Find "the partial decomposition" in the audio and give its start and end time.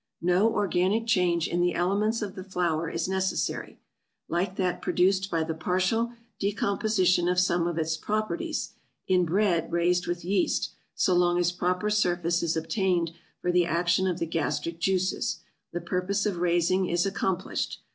5.43-7.27